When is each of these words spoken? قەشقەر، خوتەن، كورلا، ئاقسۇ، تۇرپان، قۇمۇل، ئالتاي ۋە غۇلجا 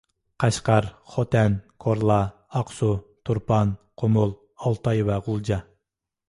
قەشقەر، 0.43 0.85
خوتەن، 1.15 1.57
كورلا، 1.85 2.17
ئاقسۇ، 2.55 2.89
تۇرپان، 3.31 3.75
قۇمۇل، 4.03 4.35
ئالتاي 4.65 5.05
ۋە 5.13 5.21
غۇلجا 5.29 5.63